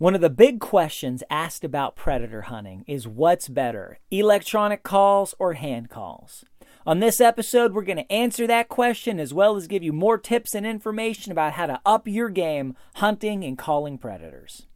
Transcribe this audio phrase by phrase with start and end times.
[0.00, 5.52] One of the big questions asked about predator hunting is what's better, electronic calls or
[5.52, 6.42] hand calls?
[6.86, 10.16] On this episode, we're going to answer that question as well as give you more
[10.16, 14.66] tips and information about how to up your game hunting and calling predators.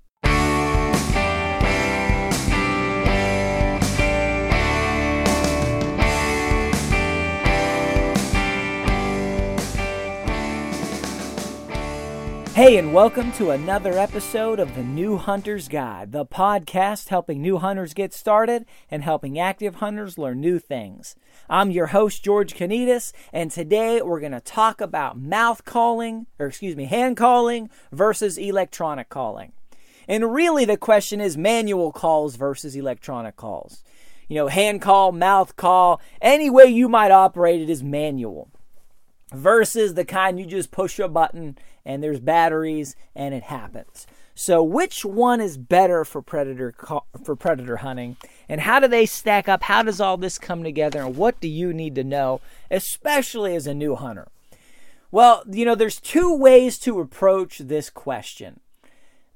[12.54, 17.58] Hey, and welcome to another episode of the New Hunter's Guide, the podcast helping new
[17.58, 21.16] hunters get started and helping active hunters learn new things.
[21.50, 26.46] I'm your host, George Konetes, and today we're going to talk about mouth calling, or
[26.46, 29.50] excuse me, hand calling versus electronic calling.
[30.06, 33.82] And really, the question is manual calls versus electronic calls.
[34.28, 38.48] You know, hand call, mouth call, any way you might operate it is manual
[39.36, 44.06] versus the kind you just push a button and there's batteries and it happens.
[44.34, 46.74] So which one is better for predator
[47.22, 48.16] for predator hunting
[48.48, 49.62] and how do they stack up?
[49.62, 53.66] How does all this come together and what do you need to know especially as
[53.66, 54.28] a new hunter?
[55.10, 58.58] Well, you know, there's two ways to approach this question.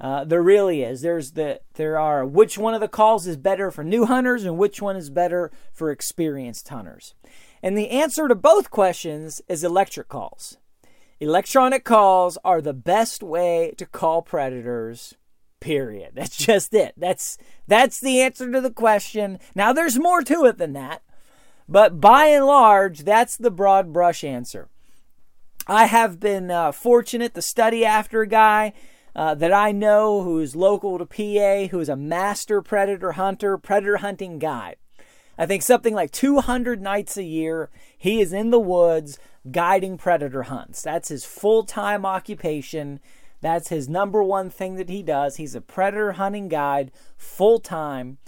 [0.01, 1.01] Uh, there really is.
[1.01, 4.57] There's the there are which one of the calls is better for new hunters and
[4.57, 7.15] which one is better for experienced hunters.
[7.63, 10.59] And the answer to both questions is electric calls.
[11.21, 15.15] Electronic calls are the best way to call predators.
[15.61, 16.13] Period.
[16.15, 16.95] That's just it.
[16.97, 17.37] That's
[17.67, 19.41] that's the answer to the question.
[19.55, 21.03] Now there's more to it than that.
[21.69, 24.69] But by and large, that's the broad brush answer.
[25.67, 28.73] I have been uh, fortunate to study after a guy
[29.15, 33.59] uh, that I know who is local to PA, who is a master predator hunter,
[33.59, 34.77] predator hunting guide.
[35.39, 39.19] I think something like 200 nights a year, he is in the woods
[39.51, 40.83] guiding predator hunts.
[40.83, 43.01] That's his full time occupation.
[43.41, 45.37] That's his number one thing that he does.
[45.37, 48.19] He's a predator hunting guide full time.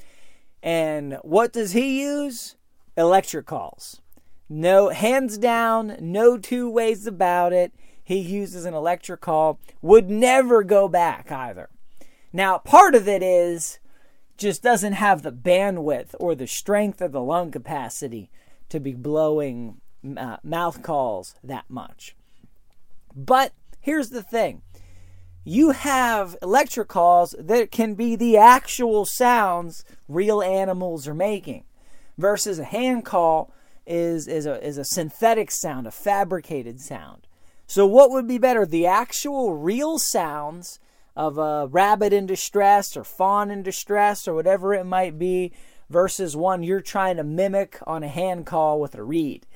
[0.62, 2.54] And what does he use?
[2.96, 4.00] Electric calls.
[4.48, 7.72] No, hands down, no two ways about it.
[8.02, 9.60] He uses an electric call.
[9.82, 11.70] Would never go back either.
[12.32, 13.78] Now, part of it is
[14.40, 18.30] just doesn't have the bandwidth or the strength of the lung capacity
[18.70, 19.80] to be blowing
[20.16, 22.16] uh, mouth calls that much.
[23.14, 24.62] But here's the thing
[25.44, 31.64] you have electric calls that can be the actual sounds real animals are making
[32.18, 33.52] versus a hand call
[33.86, 37.26] is, is, a, is a synthetic sound, a fabricated sound.
[37.66, 38.66] So, what would be better?
[38.66, 40.78] The actual real sounds
[41.20, 45.52] of a rabbit in distress or fawn in distress or whatever it might be
[45.90, 49.46] versus one you're trying to mimic on a hand call with a reed.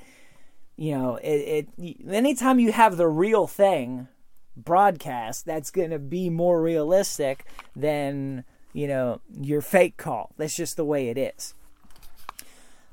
[0.75, 4.07] You know, it, it anytime you have the real thing
[4.55, 7.45] broadcast, that's going to be more realistic
[7.75, 10.35] than, you know, your fake call.
[10.37, 11.55] That's just the way it is.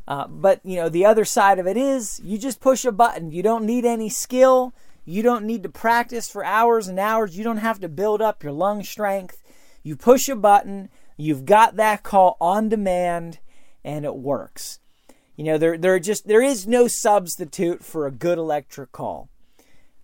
[0.09, 3.33] Uh, but, you know, the other side of it is you just push a button.
[3.33, 4.73] You don't need any skill.
[5.05, 7.37] You don't need to practice for hours and hours.
[7.37, 9.43] You don't have to build up your lung strength.
[9.83, 13.41] You push a button, you've got that call on demand,
[13.85, 14.79] and it works.
[15.37, 19.29] You know, there, there just there is no substitute for a good electric call.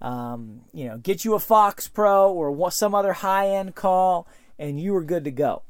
[0.01, 4.27] Um, you know, get you a Fox Pro or some other high-end call,
[4.59, 5.63] and you are good to go.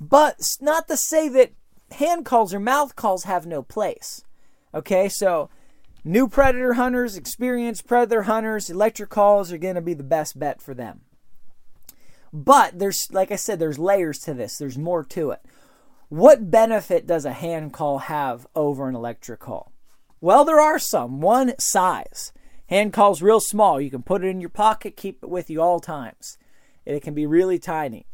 [0.00, 1.52] But not to say that
[1.92, 4.24] hand calls or mouth calls have no place.
[4.72, 5.48] Okay, so
[6.06, 10.60] New predator hunters, experienced predator hunters, electric calls are going to be the best bet
[10.60, 11.00] for them.
[12.30, 14.58] But there's, like I said, there's layers to this.
[14.58, 15.40] There's more to it.
[16.10, 19.72] What benefit does a hand call have over an electric call?
[20.20, 21.22] Well, there are some.
[21.22, 22.32] One, size.
[22.66, 23.80] Hand call's real small.
[23.80, 26.36] You can put it in your pocket, keep it with you all times.
[26.84, 28.04] It can be really tiny.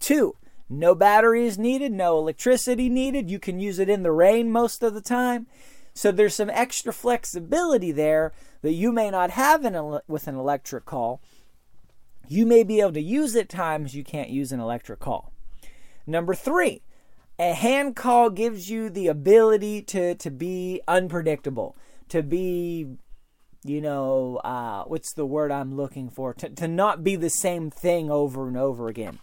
[0.00, 0.34] Two,
[0.68, 3.30] no battery is needed, no electricity needed.
[3.30, 5.46] You can use it in the rain most of the time.
[5.96, 10.84] So there's some extra flexibility there that you may not have in with an electric
[10.84, 11.22] call.
[12.28, 15.32] You may be able to use at times you can't use an electric call.
[16.06, 16.82] Number three,
[17.38, 21.78] a hand call gives you the ability to, to be unpredictable,
[22.10, 22.98] to be,
[23.64, 26.34] you know, uh, what's the word I'm looking for?
[26.34, 29.18] To, to not be the same thing over and over again.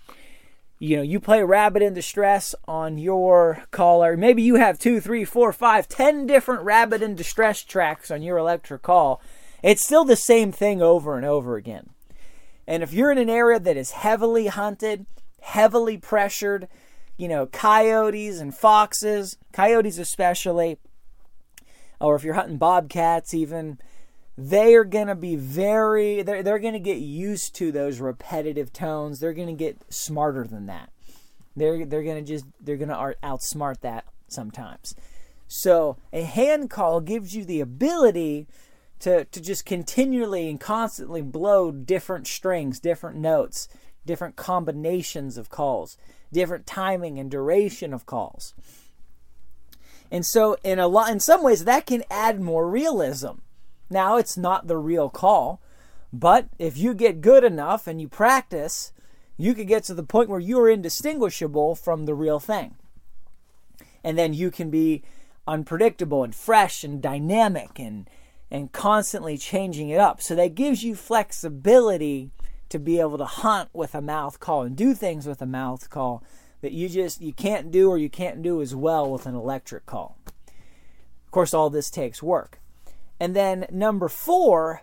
[0.83, 4.17] You know, you play Rabbit in Distress on your caller.
[4.17, 8.37] Maybe you have two, three, four, five, ten different Rabbit in Distress tracks on your
[8.37, 9.21] electric call.
[9.63, 11.91] It's still the same thing over and over again.
[12.67, 15.05] And if you're in an area that is heavily hunted,
[15.41, 16.67] heavily pressured,
[17.15, 20.79] you know, coyotes and foxes, coyotes especially,
[22.01, 23.79] or if you're hunting bobcats even,
[24.37, 28.73] they are going to be very they're, they're going to get used to those repetitive
[28.73, 29.19] tones.
[29.19, 30.89] They're going to get smarter than that.
[31.55, 34.95] They're they're going to just they're going to outsmart that sometimes.
[35.47, 38.47] So a hand call gives you the ability
[39.01, 43.67] to to just continually and constantly blow different strings different notes
[44.05, 45.97] different combinations of calls
[46.31, 48.53] different timing and duration of calls.
[50.09, 53.39] And so in a lot in some ways that can add more realism
[53.93, 55.61] now, it's not the real call,
[56.11, 58.91] but if you get good enough and you practice,
[59.37, 62.75] you could get to the point where you are indistinguishable from the real thing.
[64.03, 65.03] And then you can be
[65.47, 68.09] unpredictable and fresh and dynamic and
[68.51, 70.21] and constantly changing it up.
[70.21, 72.29] So that gives you flexibility
[72.69, 75.89] to be able to hunt with a mouth call and do things with a mouth
[75.89, 76.23] call
[76.61, 79.87] that you just you can't do or you can't do as well with an electric
[79.87, 80.17] call.
[81.25, 82.59] Of course all this takes work.
[83.23, 84.81] And then number four,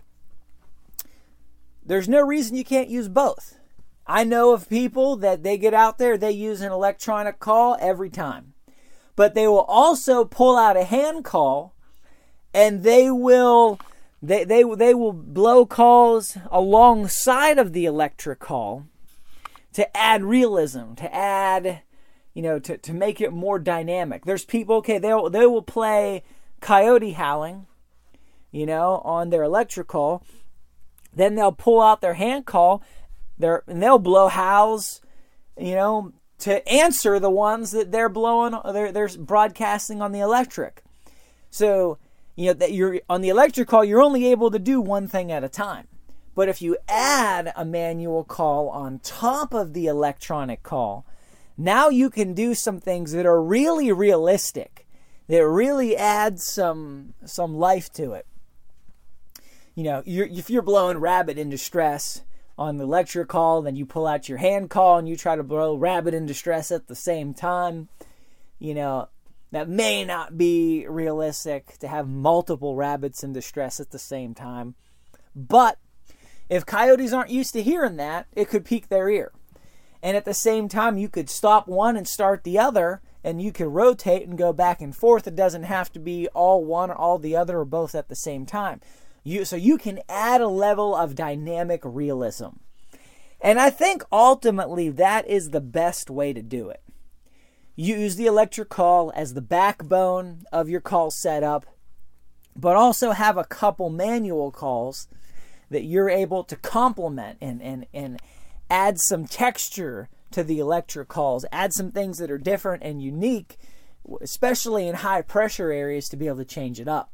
[1.84, 3.58] there's no reason you can't use both.
[4.06, 8.08] I know of people that they get out there, they use an electronic call every
[8.08, 8.54] time.
[9.14, 11.74] But they will also pull out a hand call
[12.54, 13.78] and they will
[14.22, 18.86] they, they, they will blow calls alongside of the electric call
[19.74, 21.82] to add realism, to add,
[22.32, 24.24] you know, to, to make it more dynamic.
[24.24, 26.24] There's people, okay, they'll, they will play
[26.62, 27.66] coyote howling
[28.50, 30.22] you know, on their electric call.
[31.14, 32.82] Then they'll pull out their hand call,
[33.38, 35.00] their and they'll blow howls,
[35.58, 40.82] you know, to answer the ones that they're blowing, they're, they're broadcasting on the electric.
[41.50, 41.98] So,
[42.36, 45.30] you know, that you're on the electric call, you're only able to do one thing
[45.30, 45.86] at a time.
[46.34, 51.04] But if you add a manual call on top of the electronic call,
[51.58, 54.86] now you can do some things that are really realistic,
[55.26, 58.26] that really add some some life to it
[59.74, 62.22] you know, you're, if you're blowing rabbit in distress
[62.58, 65.42] on the lecture call, then you pull out your hand call and you try to
[65.42, 67.88] blow rabbit in distress at the same time.
[68.58, 69.08] You know,
[69.52, 74.74] that may not be realistic to have multiple rabbits in distress at the same time.
[75.34, 75.78] But
[76.48, 79.32] if coyotes aren't used to hearing that, it could pique their ear.
[80.02, 83.52] And at the same time, you could stop one and start the other, and you
[83.52, 85.26] could rotate and go back and forth.
[85.26, 88.16] It doesn't have to be all one or all the other or both at the
[88.16, 88.80] same time.
[89.22, 92.58] You, so you can add a level of dynamic realism.
[93.40, 96.82] And I think ultimately that is the best way to do it.
[97.76, 101.64] Use the electric call as the backbone of your call setup,
[102.54, 105.08] but also have a couple manual calls
[105.70, 108.20] that you're able to complement and, and, and
[108.68, 113.56] add some texture to the electric calls, add some things that are different and unique,
[114.20, 117.10] especially in high pressure areas to be able to change it up.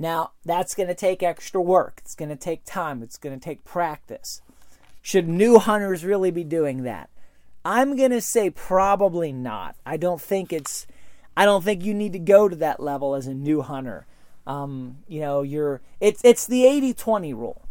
[0.00, 2.00] Now, that's going to take extra work.
[2.02, 3.02] It's going to take time.
[3.02, 4.40] It's going to take practice.
[5.02, 7.10] Should new hunters really be doing that?
[7.66, 9.76] I'm going to say probably not.
[9.84, 10.86] I don't think it's
[11.36, 14.06] I don't think you need to go to that level as a new hunter.
[14.46, 17.68] Um, you know, you're it's it's the 80-20 rule.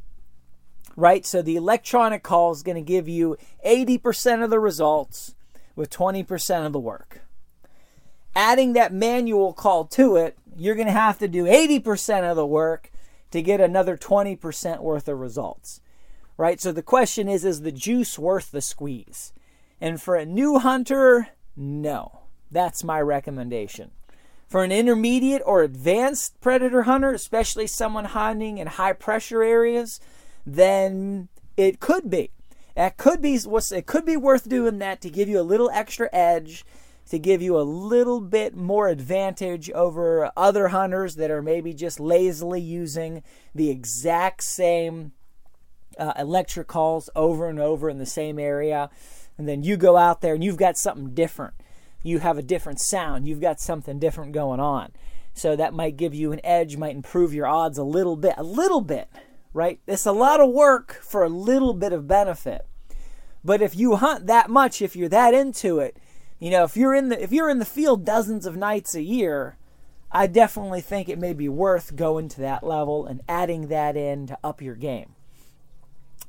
[0.95, 1.25] Right?
[1.25, 5.33] So the electronic call is going to give you 80% of the results
[5.75, 7.21] with 20% of the work.
[8.35, 12.45] Adding that manual call to it you're going to have to do 80% of the
[12.45, 12.91] work
[13.31, 15.81] to get another 20% worth of results.
[16.37, 16.59] Right?
[16.61, 19.33] So the question is is the juice worth the squeeze?
[19.81, 22.21] And for a new hunter, no.
[22.51, 23.91] That's my recommendation.
[24.47, 29.99] For an intermediate or advanced predator hunter, especially someone hunting in high pressure areas,
[30.45, 32.31] then it could be.
[32.75, 36.09] It could be it could be worth doing that to give you a little extra
[36.13, 36.65] edge
[37.09, 41.99] to give you a little bit more advantage over other hunters that are maybe just
[41.99, 43.23] lazily using
[43.53, 45.11] the exact same
[45.97, 48.89] uh, electric calls over and over in the same area.
[49.37, 51.55] And then you go out there and you've got something different.
[52.03, 53.27] You have a different sound.
[53.27, 54.91] You've got something different going on.
[55.33, 58.35] So that might give you an edge, might improve your odds a little bit.
[58.37, 59.09] A little bit,
[59.53, 59.79] right?
[59.87, 62.65] It's a lot of work for a little bit of benefit.
[63.43, 65.97] But if you hunt that much, if you're that into it,
[66.39, 69.01] you know, if you're in the if you're in the field dozens of nights a
[69.01, 69.57] year,
[70.11, 74.27] I definitely think it may be worth going to that level and adding that in
[74.27, 75.13] to up your game.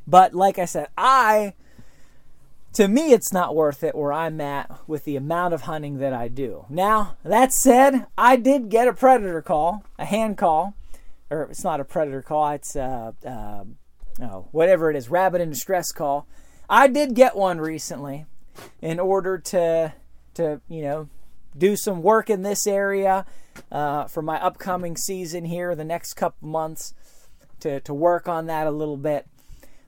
[0.07, 1.55] But like I said, I
[2.75, 6.12] to me, it's not worth it where I'm at with the amount of hunting that
[6.12, 6.67] I do.
[6.69, 10.75] Now, that said, I did get a predator call, a hand call,
[11.31, 13.64] or it's not a predator call, it's uh, uh,
[14.23, 16.26] oh, whatever it is, rabbit in distress call.
[16.69, 18.26] I did get one recently
[18.81, 19.93] in order to,
[20.41, 21.09] to you know,
[21.57, 23.25] do some work in this area
[23.71, 26.95] uh, for my upcoming season here, the next couple months,
[27.61, 29.27] to, to work on that a little bit.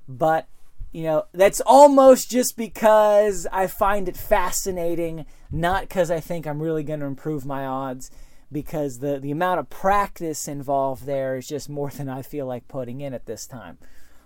[0.08, 0.46] But
[0.92, 6.62] you know, that's almost just because I find it fascinating, not because I think I'm
[6.62, 8.10] really going to improve my odds,
[8.50, 12.68] because the, the amount of practice involved there is just more than I feel like
[12.68, 13.78] putting in at this time.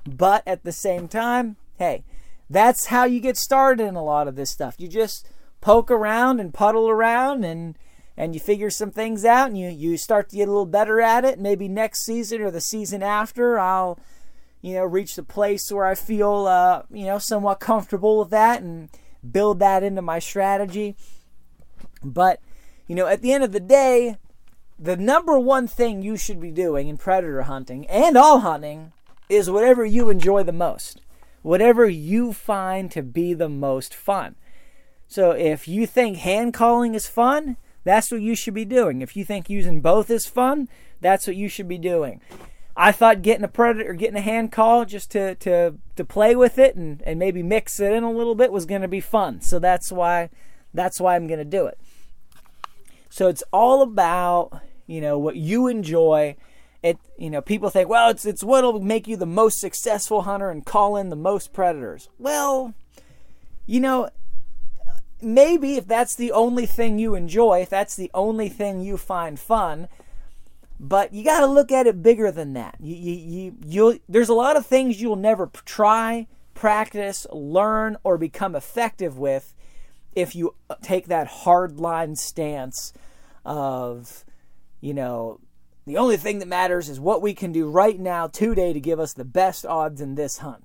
[0.04, 2.04] But at the same time, hey,
[2.50, 4.76] that's how you get started in a lot of this stuff.
[4.78, 5.28] You just
[5.60, 7.76] poke around and puddle around and
[8.16, 11.02] and you figure some things out and you, you start to get a little better
[11.02, 11.38] at it.
[11.38, 13.98] Maybe next season or the season after, I'll
[14.66, 18.62] you know, reach the place where I feel, uh, you know, somewhat comfortable with that
[18.62, 18.88] and
[19.30, 20.96] build that into my strategy.
[22.02, 22.40] But,
[22.88, 24.16] you know, at the end of the day,
[24.76, 28.92] the number one thing you should be doing in predator hunting and all hunting
[29.28, 31.00] is whatever you enjoy the most,
[31.42, 34.34] whatever you find to be the most fun.
[35.08, 39.00] So if you think hand calling is fun, that's what you should be doing.
[39.00, 40.68] If you think using both is fun,
[41.00, 42.20] that's what you should be doing.
[42.76, 46.58] I thought getting a predator, getting a hand call just to to to play with
[46.58, 49.40] it and and maybe mix it in a little bit was going to be fun.
[49.40, 50.28] So that's why
[50.74, 51.78] that's why I'm going to do it.
[53.08, 56.36] So it's all about you know what you enjoy.
[56.82, 60.50] It you know people think well it's it's what'll make you the most successful hunter
[60.50, 62.10] and call in the most predators.
[62.18, 62.74] Well,
[63.64, 64.10] you know
[65.26, 69.38] maybe if that's the only thing you enjoy, if that's the only thing you find
[69.38, 69.88] fun
[70.78, 72.76] but you got to look at it bigger than that.
[72.80, 78.54] You, you, you, there's a lot of things you'll never try, practice, learn, or become
[78.54, 79.54] effective with
[80.14, 82.92] if you uh, take that hard line stance
[83.44, 84.24] of,
[84.80, 85.40] you know,
[85.86, 88.98] the only thing that matters is what we can do right now today to give
[88.98, 90.64] us the best odds in this hunt.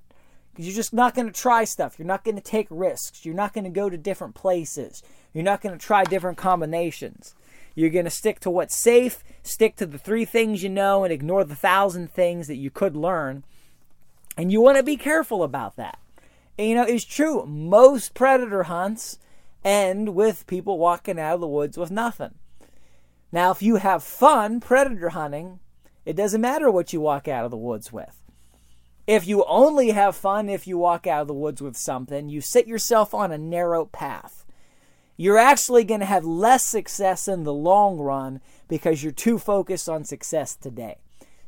[0.52, 1.98] Because you're just not going to try stuff.
[1.98, 3.24] You're not going to take risks.
[3.24, 5.02] You're not going to go to different places.
[5.32, 7.34] You're not going to try different combinations.
[7.74, 11.12] You're going to stick to what's safe, stick to the three things you know, and
[11.12, 13.44] ignore the thousand things that you could learn.
[14.36, 15.98] And you want to be careful about that.
[16.58, 17.46] And, you know, it's true.
[17.46, 19.18] Most predator hunts
[19.64, 22.34] end with people walking out of the woods with nothing.
[23.30, 25.60] Now, if you have fun predator hunting,
[26.04, 28.21] it doesn't matter what you walk out of the woods with.
[29.06, 32.40] If you only have fun if you walk out of the woods with something, you
[32.40, 34.42] set yourself on a narrow path
[35.16, 39.88] you're actually going to have less success in the long run because you're too focused
[39.88, 40.96] on success today.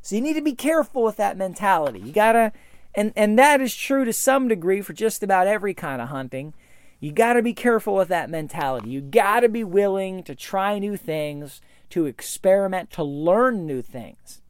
[0.01, 1.99] So you need to be careful with that mentality.
[1.99, 2.51] You got to
[2.93, 6.53] and and that is true to some degree for just about every kind of hunting.
[6.99, 8.91] You got to be careful with that mentality.
[8.91, 11.59] You got to be willing to try new things,
[11.89, 14.41] to experiment, to learn new things.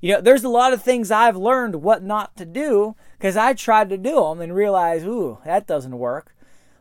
[0.00, 3.52] You know, there's a lot of things I've learned what not to do because I
[3.52, 6.34] tried to do them and realized, ooh, that doesn't work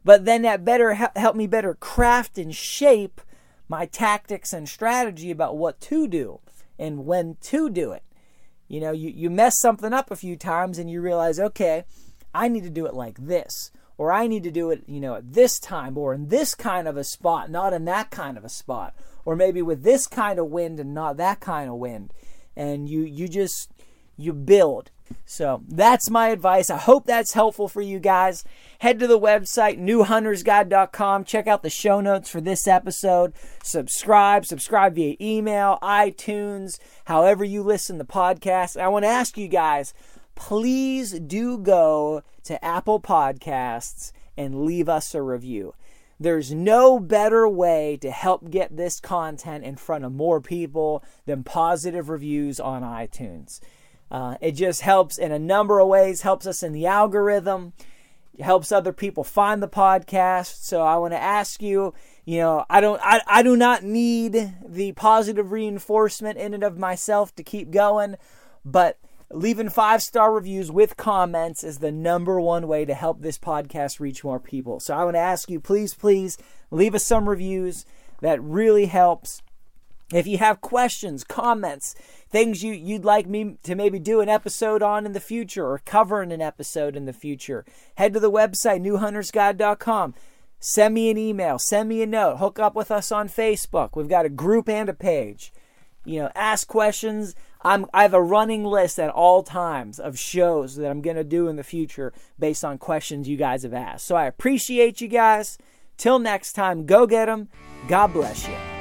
[0.07, 3.19] but then that better help me better craft and shape
[3.67, 6.39] my tactics and strategy about what to do
[6.79, 8.03] and when to do it.
[8.69, 11.83] You know, you, you mess something up a few times and you realize, okay,
[12.33, 13.69] I need to do it like this.
[13.97, 16.87] Or I need to do it, you know, at this time or in this kind
[16.87, 18.95] of a spot, not in that kind of a spot.
[19.25, 22.13] Or maybe with this kind of wind and not that kind of wind.
[22.57, 23.71] And you you just
[24.17, 24.91] you build.
[25.25, 26.69] So that's my advice.
[26.69, 28.43] I hope that's helpful for you guys.
[28.79, 31.23] Head to the website, newhuntersguide.com.
[31.23, 33.33] Check out the show notes for this episode.
[33.63, 38.79] Subscribe, subscribe via email, iTunes, however you listen to podcasts.
[38.79, 39.93] I want to ask you guys,
[40.35, 45.73] please do go to Apple Podcasts and leave us a review.
[46.19, 51.43] There's no better way to help get this content in front of more people than
[51.43, 53.59] positive reviews on iTunes.
[54.09, 57.73] Uh, it just helps in a number of ways, helps us in the algorithm,
[58.39, 60.63] helps other people find the podcast.
[60.63, 61.93] So I want to ask you,
[62.25, 66.77] you know, I don't I, I do not need the positive reinforcement in and of
[66.77, 68.15] myself to keep going,
[68.63, 68.97] but
[69.31, 73.99] leaving five star reviews with comments is the number one way to help this podcast
[73.99, 74.79] reach more people.
[74.79, 76.37] So I want to ask you, please, please
[76.71, 77.85] leave us some reviews.
[78.21, 79.41] That really helps.
[80.13, 81.93] If you have questions, comments,
[82.29, 85.81] things you, you'd like me to maybe do an episode on in the future or
[85.83, 87.65] cover in an episode in the future,
[87.95, 90.15] head to the website, newhuntersguide.com.
[90.59, 93.95] Send me an email, send me a note, hook up with us on Facebook.
[93.95, 95.51] We've got a group and a page.
[96.07, 97.35] You know, ask questions.
[97.61, 101.23] I'm I have a running list at all times of shows that I'm going to
[101.23, 104.05] do in the future based on questions you guys have asked.
[104.05, 105.57] So I appreciate you guys.
[105.97, 107.49] Till next time, go get them.
[107.87, 108.76] God bless you.